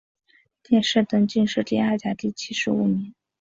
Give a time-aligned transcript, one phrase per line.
[0.63, 3.13] 殿试登进士第二甲第七十五名。